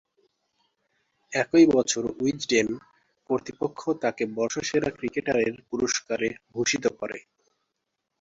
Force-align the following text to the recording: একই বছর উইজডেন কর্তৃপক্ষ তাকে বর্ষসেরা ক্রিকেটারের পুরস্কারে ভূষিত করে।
একই 1.33 1.65
বছর 1.73 2.03
উইজডেন 2.19 2.67
কর্তৃপক্ষ 3.29 3.81
তাকে 4.03 4.23
বর্ষসেরা 4.37 4.89
ক্রিকেটারের 4.97 5.53
পুরস্কারে 5.69 6.29
ভূষিত 6.53 6.85
করে। 6.99 7.17